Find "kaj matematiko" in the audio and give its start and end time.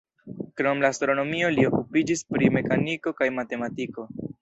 3.23-4.13